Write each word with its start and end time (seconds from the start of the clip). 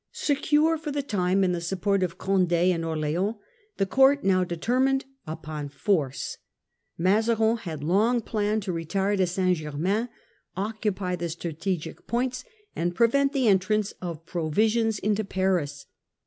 Secure 0.13 0.79
for 0.79 0.89
the 0.91 1.03
time 1.03 1.43
in 1.43 1.51
the 1.51 1.61
support 1.61 2.01
of 2.01 2.17
Cond£ 2.17 2.51
and 2.51 2.83
Orleans, 2.83 3.35
the 3.77 3.85
court 3.85 4.23
now 4.23 4.43
determined 4.43 5.05
upon 5.27 5.69
force. 5.69 6.37
Mazarin 6.97 7.57
Second 7.63 7.87
1 7.87 8.15
ong 8.15 8.21
planned 8.21 8.63
to 8.63 8.73
retire 8.73 9.15
to 9.15 9.27
St. 9.27 9.57
Germain, 9.59 10.09
withdrawal 10.09 10.09
occupy 10.57 11.15
the 11.15 11.29
strategic 11.29 12.07
points, 12.07 12.43
and 12.75 12.95
prevent 12.95 13.31
the 13.31 13.41
of 13.41 13.43
the 13.43 13.45
court. 13.45 13.51
entrance 13.51 13.93
Q 14.01 14.09
f 14.13 14.25
provisions 14.25 14.97
into 14.97 15.23
Paris. 15.23 15.85